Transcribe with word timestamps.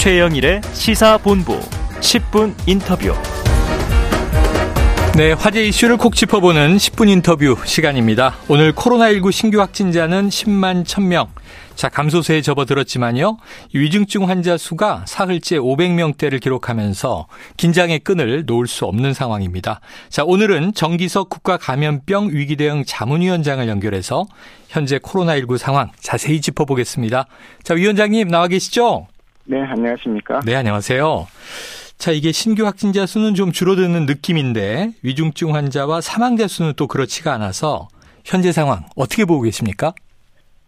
최영일의 0.00 0.62
시사본부 0.72 1.60
10분 2.00 2.54
인터뷰. 2.66 3.12
네, 5.14 5.32
화제 5.32 5.66
이슈를 5.66 5.98
콕 5.98 6.16
짚어보는 6.16 6.78
10분 6.78 7.10
인터뷰 7.10 7.54
시간입니다. 7.66 8.34
오늘 8.48 8.72
코로나19 8.72 9.30
신규 9.30 9.60
확진자는 9.60 10.30
10만 10.30 10.86
1000명. 10.86 11.28
자, 11.74 11.90
감소세에 11.90 12.40
접어들었지만요. 12.40 13.36
위중증 13.74 14.26
환자 14.26 14.56
수가 14.56 15.04
사흘째 15.06 15.58
500명대를 15.58 16.40
기록하면서 16.40 17.26
긴장의 17.58 17.98
끈을 17.98 18.44
놓을 18.46 18.68
수 18.68 18.86
없는 18.86 19.12
상황입니다. 19.12 19.82
자, 20.08 20.24
오늘은 20.24 20.72
정기석 20.72 21.28
국가감염병 21.28 22.30
위기대응 22.32 22.84
자문위원장을 22.86 23.68
연결해서 23.68 24.24
현재 24.70 24.96
코로나19 24.96 25.58
상황 25.58 25.90
자세히 26.00 26.40
짚어보겠습니다. 26.40 27.26
자, 27.64 27.74
위원장님 27.74 28.28
나와 28.28 28.48
계시죠? 28.48 29.06
네, 29.50 29.60
안녕하십니까? 29.62 30.42
네, 30.46 30.54
안녕하세요. 30.54 31.26
자, 31.98 32.12
이게 32.12 32.30
신규 32.30 32.64
확진자 32.66 33.04
수는 33.04 33.34
좀 33.34 33.50
줄어드는 33.50 34.06
느낌인데 34.06 34.92
위중증 35.02 35.56
환자와 35.56 36.02
사망자 36.02 36.46
수는 36.46 36.74
또 36.76 36.86
그렇지가 36.86 37.34
않아서 37.34 37.88
현재 38.24 38.52
상황 38.52 38.84
어떻게 38.94 39.24
보고 39.24 39.42
계십니까? 39.42 39.92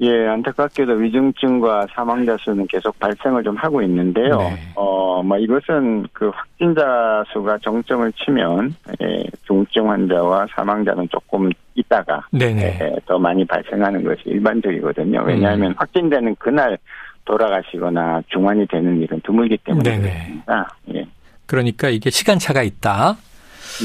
예, 0.01 0.27
안타깝게도 0.27 0.95
위중증과 0.95 1.87
사망자 1.95 2.37
수는 2.39 2.67
계속 2.67 2.99
발생을 2.99 3.45
좀 3.45 3.55
하고 3.55 3.83
있는데요. 3.83 4.37
네. 4.37 4.57
어, 4.75 5.23
뭐 5.23 5.39
이것은 5.39 6.09
그 6.13 6.33
확진자 6.35 7.23
수가 7.33 7.59
정점을 7.59 8.13
치면 8.15 8.75
예, 9.01 9.23
중증 9.47 9.89
환자와 9.89 10.49
사망자는 10.57 11.09
조금 11.09 11.51
있다가 11.77 12.27
네네. 12.33 12.79
예, 12.83 12.97
더 13.07 13.17
많이 13.17 13.45
발생하는 13.45 14.03
것이 14.03 14.23
일반적이거든요. 14.25 15.23
왜냐하면 15.25 15.71
음. 15.71 15.75
확진되는 15.79 16.35
그날 16.41 16.77
돌아가시거나 17.25 18.23
중환이 18.29 18.67
되는 18.67 19.01
일은 19.01 19.21
드물기 19.25 19.59
때문에. 19.65 19.99
그렇습니다. 20.01 20.77
예. 20.95 21.07
그러니까 21.46 21.88
이게 21.88 22.10
시간차가 22.10 22.63
있다. 22.63 23.16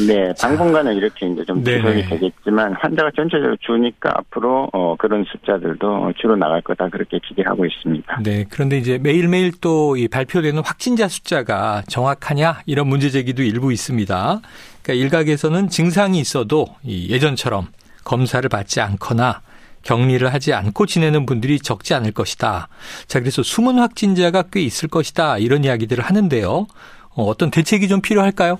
네, 0.06 0.34
당분간은 0.34 0.96
이렇게 0.96 1.28
이제 1.28 1.46
좀. 1.46 1.64
지속이 1.64 2.04
되겠지만 2.10 2.74
환자가 2.74 3.10
전체적으로 3.16 3.56
주니까 3.62 4.12
앞으로 4.16 4.70
어, 4.74 4.96
그런 4.98 5.24
숫자들도 5.24 6.14
줄어 6.18 6.36
나갈 6.36 6.62
거다 6.62 6.90
그렇게 6.90 7.20
기대하고 7.26 7.66
있습니다. 7.66 8.20
네. 8.24 8.44
그런데 8.50 8.78
이제 8.78 8.98
매일매일 8.98 9.52
또 9.62 9.96
이 9.98 10.08
발표되는 10.08 10.62
확진자 10.64 11.08
숫자가 11.08 11.84
정확하냐 11.88 12.62
이런 12.66 12.88
문제 12.88 13.10
제기도 13.10 13.44
일부 13.44 13.72
있습니다. 13.72 14.42
그러니까 14.84 14.94
일각에서는 15.06 15.70
증상이 15.70 16.20
있어도 16.20 16.68
이 16.84 17.10
예전처럼 17.10 17.68
검사를 18.04 18.48
받지 18.50 18.82
않거나 18.82 19.42
격리를 19.88 20.32
하지 20.34 20.54
않고 20.54 20.86
지내는 20.86 21.26
분들이 21.26 21.60
적지 21.60 21.94
않을 21.94 22.12
것이다. 22.12 22.68
자, 23.08 23.20
그래서 23.20 23.42
숨은 23.42 23.80
확진자가 23.80 24.44
꽤 24.52 24.62
있을 24.62 24.90
것이다. 24.90 25.38
이런 25.38 25.64
이야기들을 25.64 26.04
하는데요. 26.04 26.68
어, 27.16 27.24
어떤 27.24 27.50
대책이 27.50 27.88
좀 27.88 28.02
필요할까요? 28.02 28.60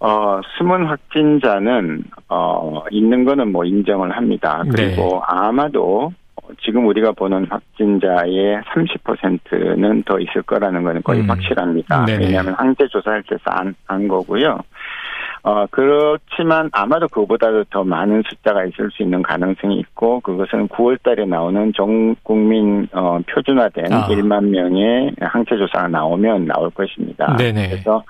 어, 0.00 0.40
숨은 0.58 0.84
확진자는 0.84 2.04
어, 2.28 2.82
있는 2.90 3.24
거는 3.24 3.52
뭐 3.52 3.64
인정을 3.64 4.14
합니다. 4.14 4.62
그리고 4.70 5.22
아마도 5.26 6.12
지금 6.62 6.86
우리가 6.86 7.12
보는 7.12 7.46
확진자의 7.48 8.60
30%는 8.74 10.02
더 10.02 10.18
있을 10.20 10.42
거라는 10.42 10.82
거는 10.82 11.02
거의 11.02 11.20
음. 11.20 11.30
확실합니다. 11.30 12.04
네네. 12.04 12.26
왜냐하면 12.26 12.54
항체 12.54 12.86
조사할 12.88 13.22
때서 13.22 13.42
안, 13.46 13.74
안 13.86 14.08
거고요. 14.08 14.58
어, 15.46 15.66
그렇지만 15.70 16.70
아마도 16.72 17.06
그보다도 17.06 17.64
더 17.64 17.84
많은 17.84 18.22
숫자가 18.26 18.64
있을 18.64 18.90
수 18.90 19.02
있는 19.02 19.22
가능성이 19.22 19.78
있고, 19.80 20.20
그것은 20.20 20.68
9월 20.68 21.02
달에 21.02 21.26
나오는 21.26 21.70
전 21.76 22.16
국민, 22.22 22.88
어, 22.92 23.18
표준화된 23.28 23.92
아. 23.92 24.08
1만 24.08 24.48
명의 24.48 25.12
항체 25.20 25.58
조사가 25.58 25.88
나오면 25.88 26.46
나올 26.46 26.70
것입니다. 26.70 27.36
네네. 27.36 27.68
그래서 27.68 28.02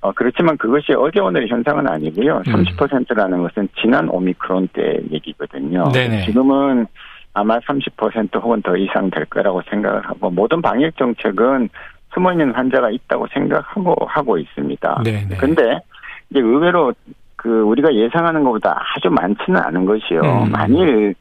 어, 0.00 0.12
그렇지만 0.12 0.56
그것이 0.56 0.92
어제 0.96 1.18
오늘의 1.18 1.48
현상은 1.48 1.88
아니고요. 1.88 2.42
음. 2.46 2.64
30%라는 2.64 3.42
것은 3.42 3.68
지난 3.80 4.08
오미크론 4.08 4.68
때 4.72 5.00
얘기거든요. 5.10 5.90
네네. 5.92 6.24
지금은 6.26 6.86
아마 7.34 7.58
30% 7.58 8.42
혹은 8.42 8.62
더 8.62 8.76
이상 8.76 9.10
될 9.10 9.24
거라고 9.26 9.60
생각을 9.68 10.08
하고 10.08 10.30
모든 10.30 10.62
방역 10.62 10.96
정책은 10.96 11.68
숨어 12.14 12.32
있는 12.32 12.52
환자가 12.52 12.90
있다고 12.90 13.26
생각하고 13.32 14.06
하고 14.06 14.38
있습니다. 14.38 15.02
네네. 15.04 15.36
근데 15.36 15.80
이제 16.30 16.40
의외로 16.40 16.92
그 17.36 17.62
우리가 17.62 17.94
예상하는 17.94 18.44
것보다 18.44 18.82
아주 18.94 19.10
많지는 19.10 19.58
않은 19.58 19.84
것이요. 19.84 20.20
음. 20.20 20.50
만일 20.50 21.14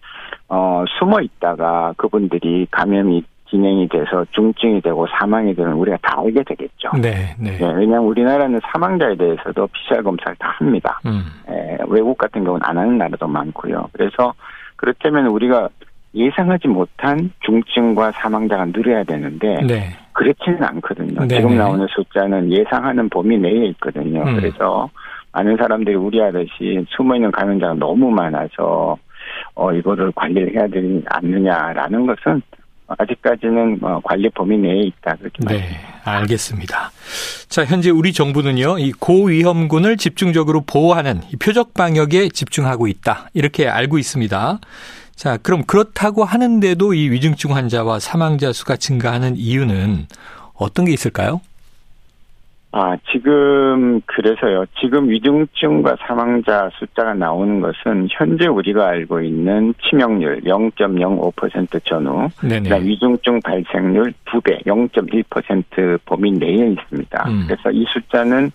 어 0.48 0.84
숨어 1.00 1.22
있다가 1.22 1.94
그분들이 1.98 2.68
감염이 2.72 3.24
진행이 3.50 3.88
돼서 3.90 4.26
중증이 4.32 4.82
되고 4.82 5.08
사망이 5.08 5.56
되면 5.56 5.74
우리가 5.74 5.98
다 6.02 6.20
알게 6.20 6.44
되겠죠. 6.44 6.92
네, 7.02 7.36
네. 7.40 7.58
예, 7.60 7.66
왜냐하면 7.66 8.08
우리나라는 8.08 8.60
사망자에 8.72 9.16
대해서도 9.16 9.68
PCR 9.68 10.04
검사를 10.04 10.36
다 10.38 10.56
합니다. 10.58 11.00
음. 11.06 11.24
예, 11.50 11.78
외국 11.88 12.18
같은 12.18 12.44
경우는 12.44 12.64
안 12.64 12.78
하는 12.78 12.98
나라도 12.98 13.28
많고요. 13.28 13.90
그래서 13.94 14.34
그렇다면 14.76 15.28
우리가 15.28 15.70
예상하지 16.14 16.68
못한 16.68 17.32
중증과 17.46 18.12
사망자가 18.14 18.66
늘어야 18.66 19.04
되는데 19.04 19.62
네. 19.68 19.90
그렇지는 20.14 20.64
않거든요. 20.64 21.28
네네. 21.28 21.36
지금 21.36 21.58
나오는 21.58 21.86
숫자는 21.90 22.52
예상하는 22.52 23.10
범위 23.10 23.38
내에 23.38 23.68
있거든요. 23.68 24.24
음. 24.24 24.36
그래서 24.36 24.90
많은 25.32 25.58
사람들이 25.58 25.96
우려하듯이 25.96 26.86
숨어있는 26.90 27.32
감염자가 27.32 27.76
너무 27.76 28.10
많아서 28.10 28.98
어 29.54 29.72
이거를 29.72 30.12
관리를 30.14 30.56
해야 30.56 30.68
되지 30.68 31.04
않느냐라는 31.08 32.08
것은 32.08 32.42
아직까지는 32.88 33.80
어, 33.82 34.00
관리 34.04 34.30
범위 34.30 34.58
내에 34.58 34.80
있다 34.82 35.16
그렇게 35.16 35.38
네, 35.42 35.54
말씀드립니다. 35.54 35.90
알겠습니다. 36.04 36.92
자, 37.48 37.66
현재 37.66 37.92
우리 37.92 38.14
정부는요, 38.14 38.80
이 38.80 38.92
고위험군을 38.94 39.98
집중적으로 39.98 40.62
보호하는 40.62 41.22
이 41.32 41.36
표적 41.36 41.74
방역에 41.76 42.30
집중하고 42.30 42.88
있다. 42.88 43.30
이렇게 43.34 43.68
알고 43.68 44.00
있습니다. 44.00 44.60
자, 45.20 45.36
그럼 45.36 45.64
그렇다고 45.68 46.24
하는데도 46.24 46.94
이 46.94 47.10
위중증 47.10 47.54
환자와 47.54 48.00
사망자 48.00 48.54
수가 48.54 48.78
증가하는 48.78 49.36
이유는 49.36 50.06
어떤 50.54 50.86
게 50.86 50.94
있을까요? 50.94 51.42
아, 52.72 52.96
지금, 53.12 54.00
그래서요. 54.06 54.64
지금 54.80 55.10
위중증과 55.10 55.98
사망자 56.08 56.70
숫자가 56.80 57.16
나오는 57.16 57.60
것은 57.60 58.08
현재 58.10 58.48
우리가 58.48 58.88
알고 58.88 59.20
있는 59.20 59.74
치명률 59.90 60.44
0.05% 60.44 61.84
전후, 61.84 62.30
네네. 62.42 62.82
위중증 62.82 63.42
발생률 63.42 64.14
2배, 64.24 64.66
0.1% 64.66 66.00
범위 66.06 66.32
내에 66.32 66.70
있습니다. 66.70 67.26
음. 67.28 67.44
그래서 67.46 67.72
이 67.72 67.84
숫자는, 67.90 68.52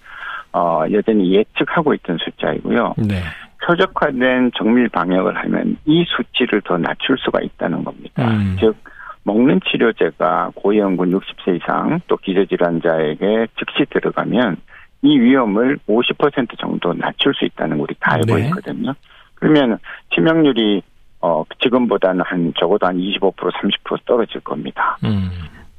어, 0.55 0.85
여전히 0.91 1.35
예측하고 1.35 1.93
있던 1.93 2.17
숫자이고요. 2.25 2.95
네. 2.97 3.21
표적화된 3.67 4.53
정밀 4.57 4.89
방역을 4.89 5.37
하면 5.37 5.77
이 5.87 6.05
수치를 6.09 6.63
더 6.63 6.77
낮출 6.77 7.17
수가 7.19 7.41
있다는 7.41 7.85
겁니다. 7.85 8.31
음. 8.31 8.57
즉, 8.61 8.77
먹는 9.25 9.61
치료제가 9.71 10.51
고위험군 10.55 11.11
60세 11.13 11.57
이상 11.57 12.01
또 12.07 12.17
기저질환자에게 12.19 13.47
즉시 13.59 13.87
들어가면 13.91 14.59
이 15.01 15.19
위험을 15.19 15.79
50% 15.89 16.59
정도 16.59 16.93
낮출 16.93 17.33
수 17.35 17.47
있다는 17.47 17.79
걸 17.79 17.85
우리 17.85 17.95
다 18.01 18.15
알고 18.15 18.37
네. 18.37 18.47
있거든요. 18.47 18.93
그러면 19.35 19.79
치명률이 20.15 20.83
어 21.21 21.43
지금보다는 21.63 22.23
한 22.27 22.53
적어도 22.59 22.87
한 22.87 22.99
25% 22.99 23.35
30% 23.35 24.05
떨어질 24.05 24.43
겁니다. 24.43 24.99
음. 25.05 25.31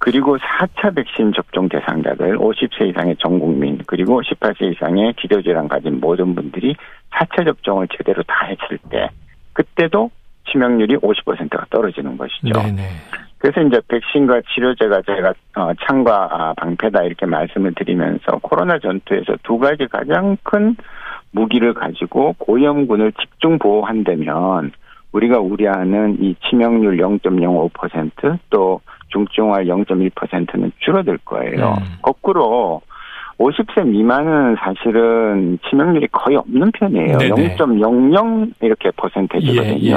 그리고 0.05 0.37
4차 0.37 0.95
백신 0.95 1.33
접종 1.33 1.67
대상자들 1.67 2.37
50세 2.37 2.89
이상의 2.89 3.15
전 3.17 3.39
국민 3.39 3.79
그리고 3.87 4.21
18세 4.21 4.71
이상의 4.71 5.13
기저질환 5.13 5.67
가진 5.67 5.99
모든 5.99 6.35
분들이 6.35 6.75
4차 7.09 7.43
접종을 7.43 7.87
제대로 7.87 8.21
다 8.21 8.45
했을 8.45 8.77
때 8.91 9.09
그때도 9.53 10.11
치명률이 10.47 10.97
50%가 10.97 11.65
떨어지는 11.71 12.17
것이죠. 12.19 12.53
네네. 12.53 12.83
그래서 13.39 13.61
이제 13.61 13.81
백신과 13.87 14.41
치료제가 14.53 15.01
제가 15.01 15.33
어, 15.55 15.73
창과 15.87 16.29
아, 16.31 16.53
방패다 16.55 17.01
이렇게 17.01 17.25
말씀을 17.25 17.73
드리면서 17.73 18.37
코로나 18.43 18.77
전투에서 18.77 19.37
두 19.41 19.57
가지 19.57 19.87
가장 19.87 20.37
큰 20.43 20.75
무기를 21.31 21.73
가지고 21.73 22.35
고위험군을 22.37 23.11
집중 23.13 23.57
보호한다면 23.57 24.71
우리가 25.13 25.39
우려하는 25.39 26.17
이 26.21 26.35
치명률 26.47 26.97
0.05%또 26.97 28.81
중증화 29.15 29.63
0.1%는 29.63 30.71
줄어들 30.79 31.17
거예요. 31.23 31.75
음. 31.79 31.85
거꾸로 32.01 32.81
50세 33.39 33.85
미만은 33.87 34.55
사실은 34.59 35.57
치명률이 35.69 36.07
거의 36.11 36.37
없는 36.37 36.71
편이에요. 36.71 37.17
네네. 37.17 37.55
0.00 37.57 38.53
이렇게 38.61 38.91
퍼센테이지거든요. 38.91 39.75
예, 39.79 39.91
예. 39.91 39.95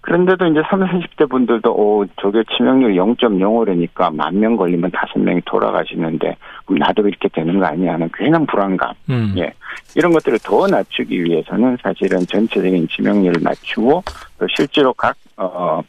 그런데도 0.00 0.46
이제 0.46 0.62
30, 0.70 0.86
40대 1.18 1.28
분들도, 1.28 1.70
오, 1.70 2.06
저게 2.20 2.42
치명률 2.56 2.94
0.05라니까 2.94 4.14
만 4.14 4.34
명 4.36 4.56
걸리면 4.56 4.90
다섯 4.92 5.18
명이 5.18 5.42
돌아가시는데, 5.44 6.36
그럼 6.64 6.78
나도 6.78 7.06
이렇게 7.06 7.28
되는 7.28 7.58
거 7.58 7.66
아니야 7.66 7.94
하는 7.94 8.08
괜한 8.14 8.46
불안감. 8.46 8.92
음. 9.10 9.34
예. 9.36 9.52
이런 9.96 10.12
것들을 10.12 10.38
더 10.42 10.66
낮추기 10.66 11.24
위해서는 11.24 11.76
사실은 11.82 12.20
전체적인 12.20 12.88
치명률을 12.88 13.42
낮추고, 13.42 14.02
또 14.38 14.46
실제로 14.56 14.94
각, 14.94 15.14
어, 15.36 15.82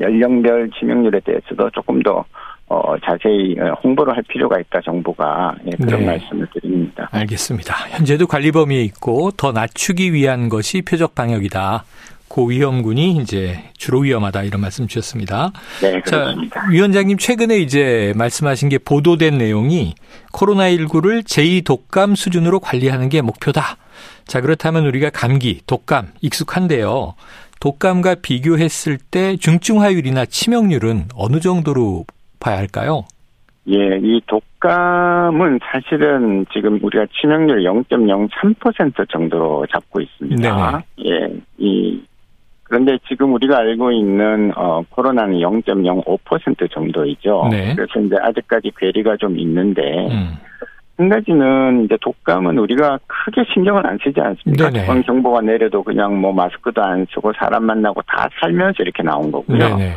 연령별 0.00 0.70
치명률에 0.78 1.20
대해서도 1.20 1.70
조금 1.70 2.02
더, 2.02 2.24
어, 2.66 2.94
자세히 3.04 3.56
홍보를 3.82 4.16
할 4.16 4.22
필요가 4.28 4.58
있다 4.58 4.80
정부가 4.84 5.54
예, 5.66 5.70
그런 5.84 6.00
네. 6.00 6.06
말씀을 6.06 6.46
드립니다. 6.52 7.08
알겠습니다. 7.12 7.74
현재도 7.90 8.26
관리 8.26 8.52
범위에 8.52 8.82
있고 8.82 9.30
더 9.32 9.52
낮추기 9.52 10.12
위한 10.12 10.48
것이 10.48 10.82
표적 10.82 11.14
방역이다. 11.14 11.84
고위험군이 12.28 13.18
이제 13.18 13.62
주로 13.76 14.00
위험하다 14.00 14.42
이런 14.42 14.60
말씀 14.60 14.88
주셨습니다. 14.88 15.52
네, 15.80 16.02
자, 16.04 16.18
그렇습니다. 16.18 16.66
위원장님 16.68 17.18
최근에 17.18 17.58
이제 17.58 18.12
말씀하신 18.16 18.70
게 18.70 18.78
보도된 18.78 19.38
내용이 19.38 19.94
코로나19를 20.32 21.22
제2 21.22 21.64
독감 21.64 22.16
수준으로 22.16 22.58
관리하는 22.58 23.08
게 23.08 23.20
목표다. 23.20 23.76
자, 24.26 24.40
그렇다면 24.40 24.86
우리가 24.86 25.10
감기, 25.10 25.60
독감 25.66 26.08
익숙한데요. 26.22 27.14
독감과 27.64 28.16
비교했을 28.16 28.98
때 28.98 29.36
중증화율이나 29.36 30.26
치명률은 30.26 31.04
어느 31.16 31.40
정도로 31.40 32.04
봐야 32.38 32.58
할까요? 32.58 33.04
예, 33.66 33.98
이 34.02 34.20
독감은 34.26 35.60
사실은 35.62 36.44
지금 36.52 36.78
우리가 36.82 37.06
치명률 37.18 37.62
0.03% 37.62 39.08
정도로 39.10 39.64
잡고 39.72 40.02
있습니다. 40.02 40.82
예, 41.06 41.40
이 41.56 42.02
그런데 42.64 42.98
지금 43.08 43.32
우리가 43.32 43.56
알고 43.56 43.92
있는 43.92 44.52
어 44.56 44.82
코로나는 44.90 45.38
0.05% 45.38 46.70
정도이죠. 46.70 47.48
네. 47.50 47.74
그래서 47.74 47.98
이제 47.98 48.16
아직까지 48.20 48.72
괴리가 48.76 49.16
좀 49.16 49.38
있는데 49.38 50.08
음. 50.10 50.36
한 50.96 51.08
가지는 51.08 51.84
이제 51.84 51.96
독감은 52.00 52.56
우리가 52.58 52.98
크게 53.06 53.44
신경을 53.52 53.86
안 53.86 53.98
쓰지 54.02 54.20
않습니까? 54.20 54.70
네네. 54.70 54.86
독감 54.86 55.02
경보가 55.02 55.40
내려도 55.40 55.82
그냥 55.82 56.20
뭐 56.20 56.32
마스크도 56.32 56.82
안 56.82 57.06
쓰고 57.12 57.32
사람 57.32 57.64
만나고 57.64 58.00
다 58.02 58.28
살면서 58.40 58.82
이렇게 58.82 59.02
나온 59.02 59.32
거고요. 59.32 59.58
네네. 59.58 59.94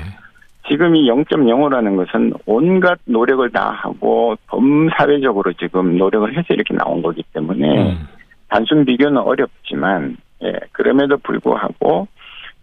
지금 0.69 0.95
이 0.95 1.09
0.05라는 1.09 1.95
것은 1.95 2.33
온갖 2.45 2.99
노력을 3.05 3.49
다 3.51 3.69
하고 3.69 4.35
범사회적으로 4.47 5.53
지금 5.53 5.97
노력을 5.97 6.35
해서 6.35 6.45
이렇게 6.49 6.73
나온 6.73 7.01
거기 7.01 7.23
때문에 7.33 7.91
음. 7.91 8.07
단순 8.50 8.83
비교는 8.83 9.17
어렵지만 9.17 10.17
예, 10.43 10.53
그럼에도 10.71 11.17
불구하고 11.17 12.07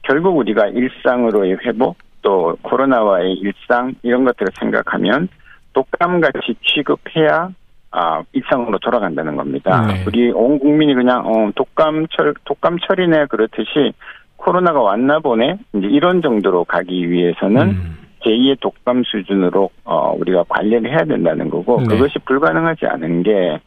결국 0.03 0.37
우리가 0.37 0.69
일상으로의 0.69 1.59
회복 1.65 1.97
또 2.21 2.57
코로나와의 2.63 3.35
일상 3.35 3.95
이런 4.03 4.25
것들을 4.25 4.53
생각하면 4.59 5.29
독감같이 5.73 6.57
취급해야 6.63 7.51
아, 7.97 8.25
일상으로 8.33 8.79
돌아간다는 8.79 9.37
겁니다. 9.37 9.87
네. 9.87 10.03
우리 10.05 10.33
온 10.33 10.59
국민이 10.59 10.95
그냥 10.95 11.25
어, 11.25 11.51
독감철 11.55 12.35
독감철이네 12.45 13.27
그렇듯이 13.27 13.93
코로나가 14.37 14.83
왔나 14.83 15.21
보네 15.21 15.59
이제 15.75 15.87
이런 15.87 16.21
정도로 16.21 16.65
가기 16.65 17.09
위해서는 17.09 17.61
음. 17.71 17.99
제2의 18.25 18.59
독감 18.61 19.05
수준으로 19.05 19.71
어 19.85 20.13
우리가 20.19 20.45
관리를 20.49 20.91
해야 20.91 21.05
된다는 21.05 21.49
거고 21.51 21.81
네. 21.83 21.87
그것이 21.87 22.19
불가능하지 22.25 22.87
않은 22.87 23.23
게 23.23 23.61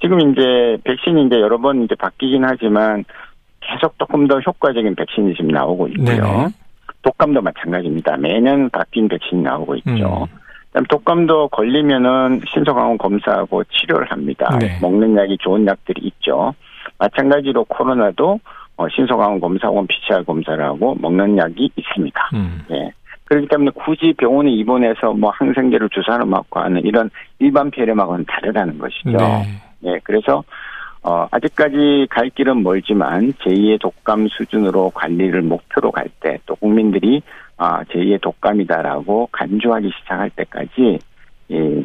지금 0.00 0.18
이제 0.30 0.78
백신이 0.84 1.26
이제 1.26 1.38
여러 1.40 1.58
번 1.58 1.84
이제 1.84 1.94
바뀌긴 1.94 2.42
하지만 2.44 3.04
계속 3.60 3.98
조금 3.98 4.26
더 4.26 4.40
효과적인 4.40 4.94
백신이 4.94 5.34
지금 5.34 5.48
나오고 5.48 5.88
있고요. 5.88 6.06
네네. 6.06 6.48
독감도 7.02 7.42
마찬가지입니다. 7.42 8.16
매년 8.16 8.70
바뀐 8.70 9.08
백신이 9.08 9.42
나오고 9.42 9.74
있죠. 9.76 10.26
음. 10.30 10.43
그다음 10.74 10.84
독감도 10.86 11.48
걸리면은 11.48 12.40
신속항원 12.52 12.98
검사하고 12.98 13.62
치료를 13.64 14.10
합니다. 14.10 14.58
네. 14.60 14.76
먹는 14.82 15.16
약이 15.16 15.38
좋은 15.40 15.64
약들이 15.68 16.02
있죠. 16.08 16.52
마찬가지로 16.98 17.64
코로나도 17.66 18.40
어, 18.76 18.88
신속항원 18.88 19.38
검사 19.38 19.68
혹은 19.68 19.86
PCR 19.86 20.24
검사를 20.24 20.62
하고 20.64 20.96
먹는 21.00 21.38
약이 21.38 21.70
있습니다. 21.76 22.30
음. 22.34 22.64
예. 22.72 22.90
그렇기 23.26 23.46
때문에 23.46 23.70
굳이 23.72 24.14
병원에 24.18 24.50
입원해서 24.50 25.12
뭐 25.12 25.30
항생제를 25.30 25.88
주사를 25.90 26.26
맞고 26.26 26.58
하는 26.58 26.84
이런 26.84 27.08
일반 27.38 27.70
폐렴하고는 27.70 28.24
다르다는 28.26 28.76
것이죠. 28.78 29.16
네. 29.16 29.44
예, 29.84 30.00
그래서 30.02 30.42
어, 31.04 31.28
아직까지 31.30 32.08
갈 32.10 32.30
길은 32.30 32.64
멀지만 32.64 33.32
제2의 33.34 33.80
독감 33.80 34.26
수준으로 34.28 34.90
관리를 34.90 35.42
목표로 35.42 35.92
갈 35.92 36.06
때 36.20 36.38
또 36.46 36.56
국민들이 36.56 37.22
아, 37.56 37.84
제2의 37.84 38.20
독감이다라고 38.20 39.28
간주하기 39.32 39.90
시작할 40.00 40.30
때까지 40.30 40.98
예, 41.50 41.84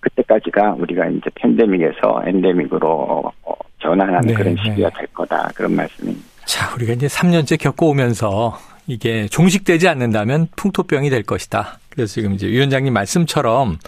그때까지가 0.00 0.74
우리가 0.74 1.06
이제 1.08 1.30
팬데믹에서 1.34 2.22
엔데믹으로 2.26 3.32
어, 3.42 3.54
전환하는 3.80 4.28
네, 4.28 4.34
그런 4.34 4.54
네. 4.54 4.62
시기가 4.62 4.90
될 4.90 5.06
거다 5.08 5.50
그런 5.54 5.74
말씀입니다. 5.74 6.24
자, 6.46 6.74
우리가 6.74 6.92
이제 6.92 7.06
3년째 7.06 7.58
겪어오면서 7.60 8.58
이게 8.86 9.26
종식되지 9.28 9.88
않는다면 9.88 10.48
풍토병이 10.56 11.10
될 11.10 11.22
것이다. 11.22 11.78
그래서 11.88 12.12
지금 12.12 12.32
이제 12.32 12.46
위원장님 12.46 12.92
말씀처럼 12.92 13.78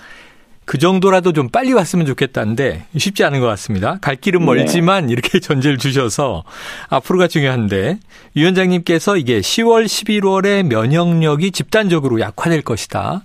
그 0.67 0.79
정도라도 0.79 1.33
좀 1.33 1.49
빨리 1.49 1.73
왔으면 1.73 2.07
좋겠다는데 2.07 2.87
쉽지 2.97 3.25
않은 3.25 3.39
것 3.41 3.47
같습니다. 3.47 3.99
갈 4.01 4.17
길은 4.17 4.41
네. 4.41 4.47
멀지만 4.47 5.09
이렇게 5.11 5.39
전제를 5.41 5.79
주셔서 5.79 6.43
앞으로가 6.91 7.29
중요한데 7.29 7.99
위원장님께서 8.35 9.17
이게 9.17 9.39
10월, 9.39 9.85
11월에 9.85 10.67
면역력이 10.67 11.53
집단적으로 11.53 12.21
약화될 12.21 12.63
것이다. 12.63 13.23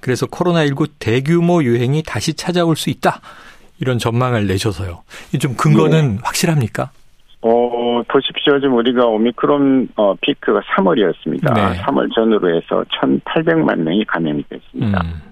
그래서 0.00 0.26
코로나19 0.26 0.90
대규모 0.98 1.62
유행이 1.62 2.02
다시 2.02 2.34
찾아올 2.34 2.76
수 2.76 2.90
있다. 2.90 3.20
이런 3.80 3.98
전망을 3.98 4.46
내셔서요. 4.46 5.02
이좀 5.34 5.56
근거는 5.56 6.18
확실합니까? 6.22 6.90
어, 7.40 8.02
보십시오. 8.06 8.60
지금 8.60 8.76
우리가 8.76 9.06
오미크론 9.06 9.88
어, 9.96 10.14
피크가 10.20 10.60
3월이었습니다. 10.76 11.54
네. 11.54 11.82
3월 11.82 12.14
전후로 12.14 12.54
해서 12.54 12.84
1,800만 13.00 13.78
명이 13.78 14.04
감염이 14.04 14.44
됐습니다. 14.48 15.00
음. 15.04 15.31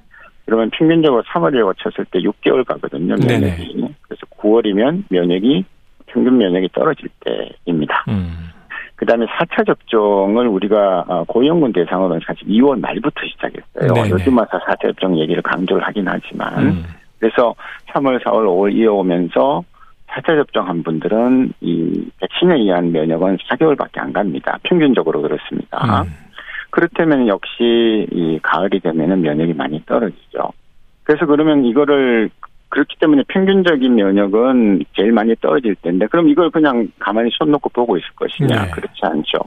그러면 0.51 0.69
평균적으로 0.71 1.23
3월에 1.23 1.63
거쳤을 1.63 2.05
때 2.07 2.19
6개월 2.19 2.65
가거든요, 2.65 3.15
면역이. 3.15 3.95
그래서 4.03 4.27
9월이면 4.37 5.05
면역이, 5.09 5.65
평균 6.07 6.39
면역이 6.39 6.71
떨어질 6.73 7.09
때입니다. 7.21 8.05
음. 8.09 8.51
그 8.97 9.07
다음에 9.07 9.27
4차 9.27 9.65
접종을 9.65 10.49
우리가 10.49 11.05
어, 11.07 11.25
고위험군 11.29 11.73
대상으로 11.73 12.15
는 12.15 12.21
사실 12.27 12.49
2월 12.49 12.81
말부터 12.81 13.21
시작했어요. 13.29 13.95
네네. 13.95 14.11
요즘 14.11 14.37
와서 14.37 14.59
4차 14.59 14.83
접종 14.83 15.17
얘기를 15.21 15.41
강조를 15.41 15.87
하긴 15.87 16.09
하지만. 16.09 16.59
음. 16.59 16.85
그래서 17.21 17.55
3월, 17.93 18.21
4월, 18.25 18.45
5월 18.47 18.75
이어오면서 18.75 19.63
4차 20.09 20.27
접종한 20.27 20.83
분들은 20.83 21.53
이 21.61 22.11
백신에 22.19 22.57
의한 22.57 22.91
면역은 22.91 23.37
4개월밖에 23.37 23.99
안 23.99 24.13
갑니다. 24.13 24.59
평균적으로 24.65 25.23
그렇습니다. 25.23 26.03
음. 26.03 26.13
그렇다면 26.71 27.29
역시 27.29 28.07
이 28.11 28.39
가을이 28.43 28.81
되면은 28.81 29.21
면역이 29.21 29.55
많이 29.55 29.85
떨어지죠. 29.87 30.53
그래서 31.05 31.27
그러면 31.27 31.65
이거를 31.65 32.31
그렇기 32.69 32.97
때문에 33.01 33.25
평균적인 33.29 33.95
면역은 33.95 34.85
제일 34.97 35.13
많이 35.13 35.35
떨어질 35.37 35.75
텐데 35.77 36.07
그럼 36.07 36.29
이걸 36.29 36.51
그냥 36.51 36.89
가만히 36.99 37.31
손 37.33 37.51
놓고 37.51 37.71
보고 37.71 37.97
있을 37.97 38.09
것이냐 38.15 38.67
네. 38.67 38.71
그렇지 38.71 39.01
않죠. 39.03 39.39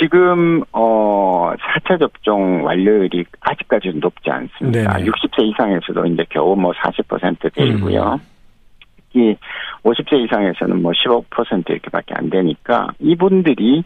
지금 0.00 0.62
어 0.72 1.52
4차 1.58 1.98
접종 2.00 2.64
완료율이 2.64 3.26
아직까지는 3.40 4.00
높지 4.00 4.30
않습니다. 4.30 4.96
네네. 4.96 5.10
60세 5.10 5.42
이상에서도 5.44 6.06
이제 6.06 6.24
겨우 6.30 6.56
뭐 6.56 6.72
40%대이고요. 6.72 8.14
음. 8.14 8.18
특히 8.96 9.36
50세 9.82 10.24
이상에서는 10.24 10.80
뭐 10.80 10.92
15% 10.92 11.68
이렇게밖에 11.68 12.14
안 12.14 12.30
되니까 12.30 12.88
이분들이 12.98 13.84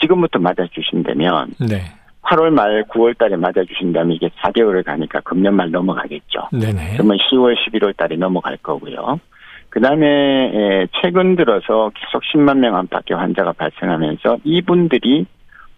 지금부터 0.00 0.38
맞아주신다면 0.38 1.54
네. 1.68 1.82
8월 2.22 2.50
말 2.50 2.84
9월 2.84 3.16
달에 3.18 3.36
맞아주신다면 3.36 4.12
이게 4.16 4.28
4개월을 4.42 4.84
가니까 4.84 5.20
금년 5.20 5.54
말 5.54 5.70
넘어가겠죠. 5.70 6.48
네네. 6.52 6.94
그러면 6.94 7.18
10월 7.18 7.54
11월 7.56 7.96
달에 7.96 8.16
넘어갈 8.16 8.56
거고요. 8.56 9.20
그 9.68 9.80
다음에 9.80 10.86
최근 11.02 11.34
들어서 11.34 11.90
계속 11.94 12.22
10만 12.32 12.58
명 12.58 12.76
안팎의 12.76 13.16
환자가 13.16 13.52
발생하면서 13.52 14.38
이분들이 14.44 15.26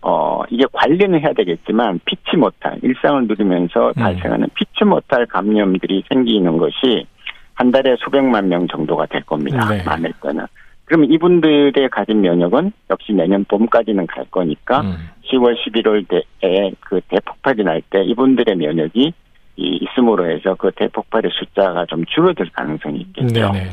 어 0.02 0.42
이게 0.50 0.64
관리는 0.70 1.18
해야 1.20 1.32
되겠지만 1.32 2.00
피치 2.04 2.36
못할 2.36 2.78
일상을 2.82 3.26
누리면서 3.26 3.88
음. 3.88 3.92
발생하는 3.94 4.48
피치 4.54 4.84
못할 4.84 5.24
감염들이 5.26 6.04
생기는 6.08 6.58
것이 6.58 7.06
한 7.54 7.70
달에 7.70 7.96
수백만 7.98 8.48
명 8.48 8.68
정도가 8.68 9.06
될 9.06 9.22
겁니다. 9.22 9.66
네. 9.70 9.82
많을 9.82 10.12
거는. 10.20 10.44
그러면 10.86 11.12
이분들의 11.12 11.88
가진 11.90 12.20
면역은 12.22 12.72
역시 12.90 13.12
내년 13.12 13.44
봄까지는 13.44 14.06
갈 14.06 14.24
거니까 14.30 14.80
음. 14.80 14.96
10월, 15.30 15.56
11월 15.56 16.06
때에 16.08 16.70
그 16.80 17.00
대폭발이 17.08 17.64
날 17.64 17.82
때 17.90 18.02
이분들의 18.04 18.56
면역이 18.56 19.12
이 19.58 19.78
있음으로 19.82 20.30
해서 20.30 20.54
그 20.54 20.70
대폭발의 20.76 21.30
숫자가 21.34 21.86
좀 21.86 22.04
줄어들 22.06 22.48
가능성이 22.52 23.00
있겠죠. 23.00 23.52
네네. 23.52 23.70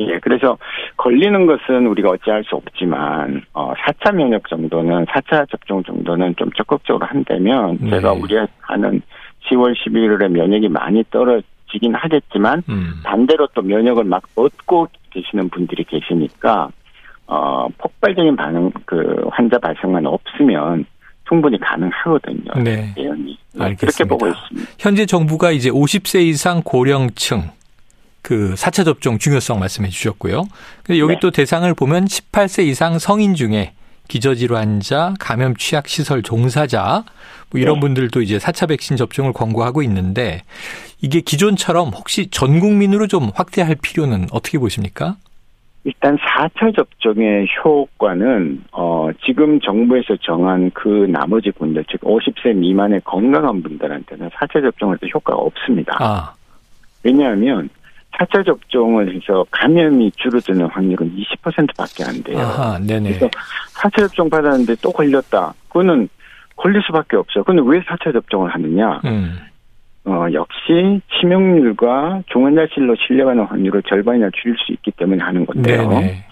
예, 0.00 0.18
그래서 0.20 0.56
걸리는 0.96 1.46
것은 1.46 1.86
우리가 1.86 2.10
어찌할 2.10 2.44
수 2.44 2.56
없지만 2.56 3.42
어 3.52 3.72
4차 3.74 4.14
면역 4.14 4.48
정도는 4.48 5.04
4차 5.06 5.48
접종 5.50 5.82
정도는 5.82 6.34
좀 6.36 6.50
적극적으로 6.52 7.06
한다면 7.06 7.78
네. 7.80 7.90
제가 7.90 8.12
우려하는 8.12 9.02
10월, 9.48 9.74
11월에 9.76 10.28
면역이 10.28 10.68
많이 10.68 11.04
떨어지긴 11.10 11.94
하겠지만 11.94 12.62
음. 12.68 12.94
반대로 13.04 13.46
또 13.54 13.62
면역을 13.62 14.04
막 14.04 14.22
얻고 14.36 14.88
계시는 15.10 15.48
분들이 15.50 15.84
계시니까 15.84 16.70
어 17.26 17.68
폭발적인 17.78 18.36
반응 18.36 18.72
그 18.86 19.24
환자 19.30 19.58
발생만 19.58 20.06
없으면 20.06 20.86
충분히 21.28 21.58
가능하거든요. 21.58 22.62
네. 22.64 22.92
대응이. 22.94 23.38
네. 23.54 23.74
그렇게 23.76 24.04
보고 24.04 24.26
있습니다. 24.26 24.72
현재 24.78 25.06
정부가 25.06 25.52
이제 25.52 25.70
50세 25.70 26.22
이상 26.22 26.62
고령층 26.64 27.50
그 28.22 28.54
4차 28.54 28.84
접종 28.84 29.18
중요성 29.18 29.60
말씀해 29.60 29.88
주셨고요. 29.90 30.44
근데 30.82 30.98
여기 30.98 31.14
네. 31.14 31.20
또 31.20 31.30
대상을 31.30 31.72
보면 31.74 32.06
18세 32.06 32.64
이상 32.66 32.98
성인 32.98 33.34
중에 33.34 33.72
기저질환자, 34.10 35.14
감염 35.20 35.54
취약 35.54 35.86
시설 35.86 36.22
종사자 36.22 37.04
뭐 37.50 37.60
이런 37.60 37.76
네. 37.76 37.80
분들도 37.80 38.20
이제 38.22 38.38
4차 38.38 38.68
백신 38.68 38.96
접종을 38.96 39.32
권고하고 39.32 39.82
있는데 39.82 40.42
이게 41.00 41.20
기존처럼 41.20 41.88
혹시 41.88 42.28
전 42.30 42.58
국민으로 42.58 43.06
좀 43.06 43.30
확대할 43.34 43.76
필요는 43.80 44.26
어떻게 44.32 44.58
보십니까? 44.58 45.16
일단 45.84 46.18
4차 46.18 46.76
접종의 46.76 47.46
효과는 47.64 48.64
어 48.72 49.08
지금 49.24 49.60
정부에서 49.60 50.16
정한 50.20 50.70
그 50.74 51.06
나머지 51.08 51.50
분들 51.52 51.84
즉 51.90 52.00
50세 52.02 52.54
미만의 52.54 53.00
건강한 53.04 53.62
분들한테는 53.62 54.28
4차 54.28 54.60
접종을 54.60 54.96
해도 54.96 55.06
효과가 55.06 55.38
없습니다. 55.38 55.96
아, 56.00 56.34
왜냐하면 57.02 57.70
4차 58.18 58.44
접종을 58.44 59.14
해서 59.14 59.46
감염이 59.50 60.12
줄어드는 60.16 60.66
확률은 60.66 61.16
20%밖에 61.16 62.04
안 62.04 62.22
돼요. 62.22 62.38
아하, 62.38 62.78
네네. 62.78 63.08
그래서 63.08 63.30
4차 63.80 63.98
접종 64.08 64.28
받았는데 64.28 64.76
또 64.82 64.92
걸렸다. 64.92 65.54
그거는 65.68 66.08
걸릴 66.56 66.82
수밖에 66.82 67.16
없어요. 67.16 67.44
근데 67.44 67.62
왜 67.64 67.80
4차 67.80 68.12
접종을 68.12 68.50
하느냐? 68.50 69.00
음, 69.04 69.38
어, 70.04 70.26
역시 70.32 71.00
치명률과 71.18 72.22
중환자실로 72.26 72.96
실려가는 73.06 73.44
확률을 73.44 73.82
절반이나 73.82 74.30
줄일 74.34 74.56
수 74.58 74.72
있기 74.72 74.90
때문에 74.92 75.22
하는 75.22 75.46
건데요. 75.46 75.88
네네. 75.88 76.24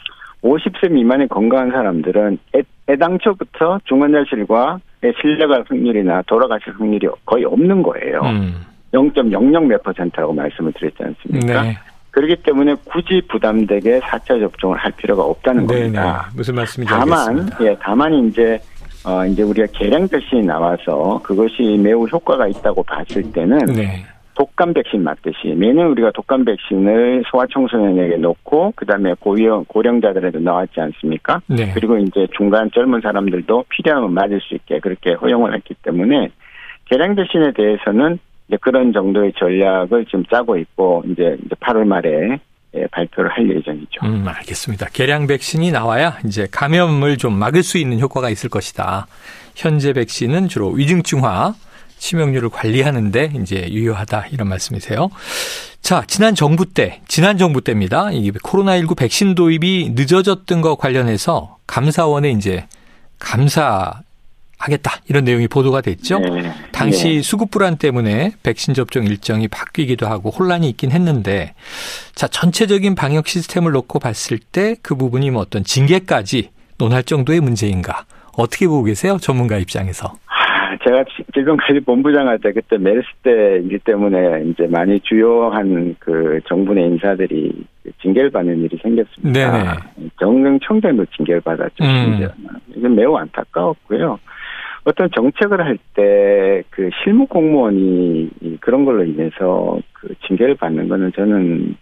50세 0.42 0.90
미만의 0.92 1.28
건강한 1.28 1.70
사람들은 1.70 2.38
애, 2.56 2.62
애당초부터 2.88 3.80
중환자실과 3.84 4.78
실려갈 5.20 5.64
확률이나 5.68 6.22
돌아가실 6.22 6.74
확률이 6.78 7.08
거의 7.24 7.44
없는 7.44 7.82
거예요. 7.82 8.20
음, 8.22 8.64
0.00 8.92 9.66
몇 9.66 9.82
퍼센트라고 9.82 10.32
말씀을 10.32 10.72
드렸지 10.72 10.96
않습니까? 11.02 11.62
네. 11.62 11.76
그렇기 12.10 12.36
때문에 12.42 12.74
굳이 12.84 13.22
부담되게 13.28 14.00
4차 14.00 14.40
접종을 14.40 14.76
할 14.76 14.90
필요가 14.92 15.22
없다는. 15.22 15.66
겁니다. 15.66 16.28
무슨 16.34 16.54
말씀인지 16.54 16.92
다만, 16.92 17.28
알겠습니다. 17.28 17.64
예, 17.64 17.76
다만 17.80 18.28
이제, 18.28 18.58
어, 19.04 19.24
이제 19.26 19.42
우리가 19.42 19.66
계량 19.72 20.08
백신이 20.08 20.44
나와서 20.44 21.20
그것이 21.22 21.78
매우 21.82 22.06
효과가 22.06 22.48
있다고 22.48 22.82
봤을 22.82 23.22
때는 23.32 23.58
네. 23.66 24.04
독감 24.38 24.72
백신 24.72 25.02
맞듯이 25.02 25.48
매년 25.56 25.88
우리가 25.88 26.12
독감 26.12 26.44
백신을 26.44 27.24
소아청소년에게 27.28 28.18
놓고 28.18 28.72
그다음에 28.76 29.14
고령 29.18 29.64
고령자들에도 29.66 30.38
나왔지 30.38 30.80
않습니까? 30.80 31.40
네. 31.48 31.72
그리고 31.74 31.98
이제 31.98 32.28
중간 32.36 32.70
젊은 32.72 33.00
사람들도 33.00 33.64
필요하면 33.68 34.14
맞을 34.14 34.40
수 34.40 34.54
있게 34.54 34.78
그렇게 34.78 35.14
허용을 35.14 35.54
했기 35.54 35.74
때문에 35.82 36.30
계량 36.84 37.16
백신에 37.16 37.52
대해서는 37.52 38.20
이제 38.48 38.56
그런 38.60 38.92
정도의 38.92 39.32
전략을 39.38 40.06
지금 40.06 40.24
짜고 40.30 40.56
있고 40.58 41.04
이제 41.06 41.36
이제 41.44 41.54
8월 41.60 41.84
말에 41.84 42.40
예, 42.74 42.86
발표를 42.88 43.30
할 43.30 43.48
예정이죠. 43.48 44.04
음, 44.04 44.24
알겠습니다. 44.26 44.88
계량 44.92 45.26
백신이 45.26 45.72
나와야 45.72 46.18
이제 46.26 46.46
감염을 46.50 47.16
좀 47.16 47.34
막을 47.38 47.62
수 47.62 47.78
있는 47.78 47.98
효과가 47.98 48.28
있을 48.28 48.50
것이다. 48.50 49.06
현재 49.54 49.92
백신은 49.94 50.48
주로 50.48 50.70
위중증화, 50.70 51.54
치명률을 51.96 52.50
관리하는데 52.50 53.32
이제 53.40 53.68
유효하다 53.70 54.26
이런 54.32 54.48
말씀이세요. 54.48 55.08
자, 55.80 56.02
지난 56.06 56.34
정부 56.34 56.66
때, 56.66 57.00
지난 57.08 57.38
정부 57.38 57.62
때입니다. 57.62 58.12
이 58.12 58.30
코로나19 58.30 58.96
백신 58.96 59.34
도입이 59.34 59.92
늦어졌던 59.94 60.60
것 60.60 60.76
관련해서 60.76 61.56
감사원에 61.66 62.30
이제 62.30 62.66
감사 63.18 64.02
하겠다 64.58 64.90
이런 65.08 65.24
내용이 65.24 65.46
보도가 65.48 65.80
됐죠. 65.80 66.18
네. 66.18 66.50
당시 66.72 67.08
네. 67.16 67.22
수급 67.22 67.50
불안 67.50 67.76
때문에 67.76 68.32
백신 68.42 68.74
접종 68.74 69.04
일정이 69.04 69.46
바뀌기도 69.48 70.06
하고 70.06 70.30
혼란이 70.30 70.68
있긴 70.70 70.90
했는데 70.90 71.54
자 72.14 72.26
전체적인 72.28 72.94
방역 72.94 73.28
시스템을 73.28 73.72
놓고 73.72 73.98
봤을 74.00 74.38
때 74.38 74.74
그 74.82 74.94
부분이 74.96 75.30
뭐 75.30 75.42
어떤 75.42 75.62
징계까지 75.64 76.50
논할 76.78 77.02
정도의 77.04 77.40
문제인가 77.40 78.04
어떻게 78.36 78.66
보고 78.66 78.82
계세요 78.84 79.16
전문가 79.20 79.56
입장에서 79.58 80.12
아, 80.26 80.76
제가 80.84 81.04
지- 81.04 81.24
지금까지 81.34 81.80
본부장 81.80 82.28
할 82.28 82.38
때 82.38 82.52
그때 82.52 82.76
메르스 82.78 83.06
때 83.22 83.30
일 83.70 83.78
때문에 83.80 84.44
이제 84.50 84.66
많이 84.68 85.00
주요한 85.00 85.94
그 85.98 86.40
정부 86.48 86.74
내 86.74 86.82
인사들이 86.82 87.52
징계를 88.02 88.30
받는 88.30 88.62
일이 88.64 88.78
생겼습니다. 88.82 89.32
네네. 89.52 89.68
정릉 90.20 90.58
청장도 90.60 91.06
징계를 91.16 91.40
받았죠. 91.40 91.82
음. 91.82 92.28
이건 92.76 92.94
매우 92.94 93.16
안타까웠고요. 93.16 94.18
어떤 94.88 95.10
정책을 95.14 95.64
할 95.64 95.78
때 95.94 96.48
그 96.78 96.90
실무 97.02 97.26
공무원이 97.26 98.30
이 98.40 98.56
그런 98.60 98.84
걸로 98.84 99.04
인해서 99.04 99.78
그 99.92 100.14
징계를 100.26 100.54
받는 100.54 100.88
거는 100.88 101.12
저는 101.12 101.76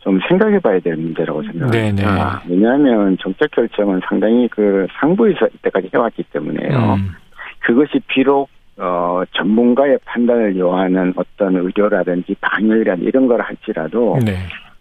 좀 0.00 0.20
생각해 0.28 0.58
봐야 0.60 0.78
될 0.80 0.96
문제라고 0.96 1.42
네네. 1.42 1.52
생각합니다. 1.96 2.42
왜냐하면 2.48 3.16
정책 3.20 3.50
결정은 3.50 4.00
상당히 4.06 4.46
그 4.48 4.86
상부에서 5.00 5.48
이때까지 5.54 5.90
해왔기 5.92 6.24
때문에요. 6.32 6.94
음, 6.98 7.12
그것이 7.60 8.00
비록 8.06 8.48
어 8.78 9.22
전문가의 9.32 9.98
판단을 10.04 10.56
요하는 10.58 11.14
어떤 11.16 11.56
의료라든지 11.56 12.36
방역이라든지 12.42 13.08
이런 13.08 13.26
걸 13.26 13.40
할지라도 13.40 14.18
네. 14.22 14.36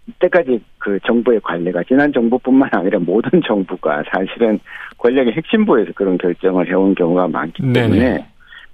이때까지 0.07 0.61
그 0.77 0.99
정부의 1.05 1.39
관리가 1.41 1.83
지난 1.87 2.13
정부뿐만 2.13 2.69
아니라 2.73 2.99
모든 2.99 3.41
정부가 3.45 4.03
사실은 4.11 4.59
권력의 4.97 5.33
핵심부에서 5.33 5.91
그런 5.95 6.17
결정을 6.17 6.67
해온 6.69 6.93
경우가 6.95 7.27
많기 7.27 7.61
때문에 7.73 7.99
네네. 7.99 8.25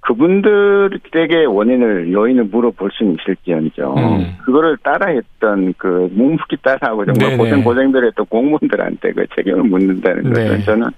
그분들에게 0.02 1.44
원인을 1.44 2.12
요인을 2.12 2.44
물어볼 2.44 2.90
수는 2.92 3.16
있을지언정 3.20 3.98
음. 3.98 4.36
그거를 4.44 4.76
따라했던 4.82 5.74
그 5.78 6.08
묵묵히 6.12 6.56
따라하고 6.62 7.06
정말 7.06 7.14
네네. 7.14 7.36
고생 7.36 7.62
고생들 7.62 8.06
했던 8.08 8.26
공무원들한테 8.26 9.12
그 9.12 9.26
책임을 9.36 9.62
묻는다는 9.62 10.24
것은 10.24 10.58
네. 10.58 10.64
저는 10.64 10.88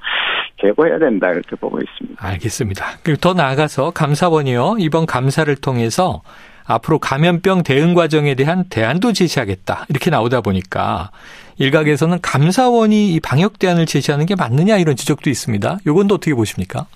제거해야 0.60 0.98
된다 0.98 1.30
이렇게 1.30 1.54
보고 1.56 1.78
있습니다. 1.78 2.26
알겠습니다. 2.26 2.84
그리고 3.04 3.20
더 3.20 3.34
나아가서 3.34 3.90
감사원이요 3.90 4.76
이번 4.78 5.04
감사를 5.04 5.54
통해서 5.56 6.22
앞으로 6.66 6.98
감염병 6.98 7.62
대응 7.62 7.94
과정에 7.94 8.34
대한 8.34 8.64
대안도 8.70 9.12
제시하겠다 9.12 9.86
이렇게 9.88 10.10
나오다 10.10 10.40
보니까 10.40 11.10
일각에서는 11.58 12.18
감사원이 12.22 13.14
이 13.14 13.20
방역 13.20 13.58
대안을 13.58 13.86
제시하는 13.86 14.26
게 14.26 14.34
맞느냐 14.34 14.76
이런 14.78 14.96
지적도 14.96 15.30
있습니다. 15.30 15.78
요건 15.86 16.08
또 16.08 16.16
어떻게 16.16 16.34
보십니까? 16.34 16.86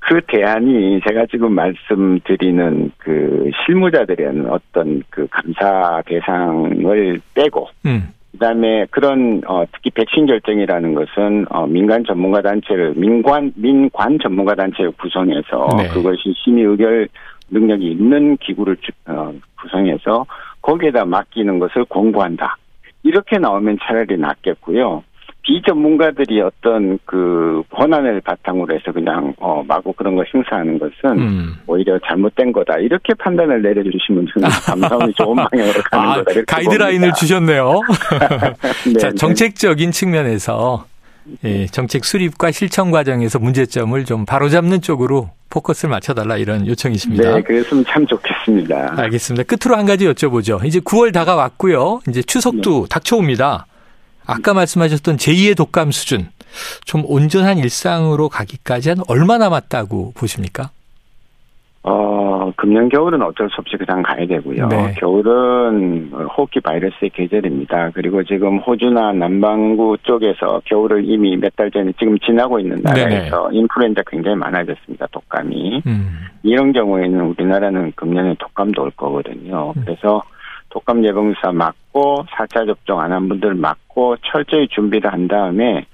그 0.00 0.20
대안이 0.26 1.00
제가 1.08 1.26
지금 1.30 1.52
말씀드리는 1.52 2.90
그 2.98 3.50
실무자들의 3.64 4.46
어떤 4.48 5.02
그 5.08 5.26
감사 5.30 6.02
대상을 6.06 7.20
빼고 7.34 7.68
음, 7.86 8.08
그다음에 8.32 8.86
그런 8.90 9.42
어 9.46 9.64
특히 9.72 9.90
백신 9.90 10.26
결정이라는 10.26 10.94
것은 10.94 11.46
어 11.50 11.66
민간 11.66 12.04
전문가 12.04 12.42
단체를 12.42 12.94
민관 12.96 13.52
민관 13.54 14.18
전문가 14.20 14.54
단체를 14.56 14.90
구성해서 14.92 15.68
네. 15.78 15.88
그것이 15.88 16.34
심의 16.44 16.64
의결 16.64 17.08
능력이 17.52 17.92
있는 17.92 18.36
기구를 18.38 18.76
주- 18.80 18.90
어 19.06 19.32
구성해서 19.60 20.26
거기에다 20.62 21.04
맡기는 21.04 21.58
것을 21.60 21.84
공고한다. 21.84 22.56
이렇게 23.04 23.38
나오면 23.38 23.78
차라리 23.82 24.16
낫겠고요. 24.18 25.04
비전문가들이 25.44 26.40
어떤 26.40 27.00
그 27.04 27.62
권한을 27.70 28.20
바탕으로 28.20 28.72
해서 28.74 28.92
그냥 28.92 29.34
어 29.38 29.62
마구 29.66 29.92
그런 29.92 30.14
걸 30.14 30.24
행사하는 30.32 30.78
것은 30.78 31.18
음. 31.18 31.54
오히려 31.66 31.98
잘못된 32.06 32.52
거다. 32.52 32.78
이렇게 32.78 33.12
판단을 33.14 33.60
내려주시면 33.60 34.28
저는 34.32 34.48
감사원이 34.66 35.12
좋은 35.14 35.34
방향으로 35.36 35.80
가는 35.90 36.08
아, 36.08 36.14
거다. 36.22 36.40
가이드라인을 36.46 37.00
봅니다. 37.00 37.14
주셨네요. 37.16 37.80
네, 38.86 38.98
자, 38.98 39.08
네. 39.10 39.14
정책적인 39.16 39.90
측면에서 39.90 40.84
예, 41.44 41.66
정책 41.66 42.04
수립과 42.04 42.50
실천 42.50 42.90
과정에서 42.90 43.38
문제점을 43.38 44.04
좀 44.04 44.26
바로잡는 44.26 44.80
쪽으로 44.82 45.30
포커스를 45.50 45.90
맞춰달라 45.90 46.36
이런 46.36 46.66
요청이십니다. 46.66 47.34
네, 47.34 47.42
그랬으면 47.42 47.84
참 47.86 48.06
좋겠습니다. 48.06 48.94
알겠습니다. 48.96 49.44
끝으로 49.44 49.78
한 49.78 49.86
가지 49.86 50.06
여쭤보죠. 50.06 50.64
이제 50.64 50.80
9월 50.80 51.12
다가왔고요. 51.12 52.00
이제 52.08 52.22
네. 52.22 52.26
추석도 52.26 52.86
닥쳐옵니다. 52.86 53.66
아까 54.24 54.54
말씀하셨던 54.54 55.16
제2의 55.16 55.56
독감 55.56 55.90
수준, 55.90 56.28
좀 56.84 57.02
온전한 57.06 57.58
일상으로 57.58 58.28
가기까지 58.28 58.90
한 58.90 58.98
얼마 59.08 59.38
남았다고 59.38 60.12
보십니까? 60.14 60.70
어, 61.82 62.31
금년 62.56 62.88
겨울은 62.88 63.22
어쩔 63.22 63.48
수 63.50 63.56
없이 63.60 63.76
그냥 63.76 64.02
가야 64.02 64.26
되고요. 64.26 64.66
네. 64.68 64.94
겨울은 64.98 66.10
호흡기 66.36 66.60
바이러스의 66.60 67.10
계절입니다. 67.10 67.90
그리고 67.94 68.22
지금 68.24 68.58
호주나 68.58 69.12
남반구 69.12 69.96
쪽에서 70.02 70.60
겨울을 70.64 71.04
이미 71.04 71.36
몇 71.36 71.52
달 71.56 71.70
전에 71.70 71.92
지금 71.98 72.18
지나고 72.18 72.58
있는 72.58 72.80
나라에서 72.82 73.50
인플루엔자 73.52 74.02
굉장히 74.06 74.36
많아졌습니다. 74.38 75.06
독감이. 75.12 75.82
음, 75.86 76.18
이런 76.42 76.72
경우에는 76.72 77.20
우리나라는 77.20 77.92
금년에 77.94 78.36
독감도 78.38 78.82
올 78.82 78.90
거거든요. 78.96 79.72
음. 79.76 79.82
그래서 79.84 80.22
독감 80.70 81.04
예방주사 81.04 81.52
맞고 81.52 82.24
4차 82.30 82.66
접종 82.66 83.00
안 83.00 83.12
한 83.12 83.28
분들 83.28 83.54
맞고 83.54 84.16
철저히 84.22 84.66
준비를 84.68 85.12
한 85.12 85.28
다음에 85.28 85.84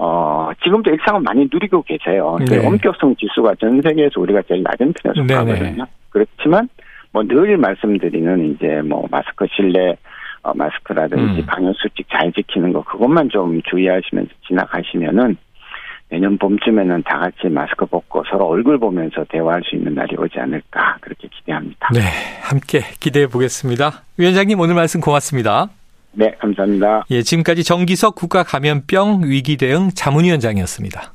어, 0.00 0.50
지금도 0.62 0.90
일상은 0.90 1.22
많이 1.24 1.48
누리고 1.52 1.82
계세요. 1.82 2.38
네. 2.48 2.64
엄격성 2.64 3.16
지수가 3.16 3.56
전 3.60 3.82
세계에서 3.82 4.20
우리가 4.20 4.42
제일 4.48 4.62
낮은 4.62 4.94
편에 4.94 5.14
속하거든요. 5.14 5.54
네네. 5.54 5.84
그렇지만 6.10 6.68
뭐 7.12 7.24
늘 7.24 7.56
말씀드리는 7.56 8.54
이제 8.54 8.80
뭐 8.84 9.06
마스크 9.10 9.46
실내 9.54 9.96
어, 10.42 10.54
마스크라든지 10.54 11.40
음. 11.40 11.46
방역 11.46 11.74
수칙 11.76 12.06
잘 12.10 12.32
지키는 12.32 12.72
거 12.72 12.82
그것만 12.82 13.28
좀 13.28 13.60
주의하시면서 13.62 14.30
지나가시면은 14.46 15.36
내년 16.10 16.38
봄쯤에는 16.38 17.02
다 17.02 17.18
같이 17.18 17.48
마스크 17.48 17.84
벗고 17.84 18.22
서로 18.30 18.46
얼굴 18.46 18.78
보면서 18.78 19.24
대화할 19.28 19.62
수 19.64 19.76
있는 19.76 19.94
날이 19.94 20.16
오지 20.16 20.38
않을까 20.38 20.96
그렇게 21.00 21.28
기대합니다. 21.28 21.88
네, 21.92 22.00
함께 22.42 22.80
기대해 23.00 23.26
보겠습니다. 23.26 24.04
위원장님 24.16 24.58
오늘 24.60 24.74
말씀 24.74 25.00
고맙습니다. 25.00 25.68
네, 26.18 26.34
감사합니다. 26.40 27.04
예, 27.10 27.22
지금까지 27.22 27.62
정기석 27.62 28.16
국가감염병 28.16 29.20
위기대응 29.22 29.90
자문위원장이었습니다. 29.94 31.12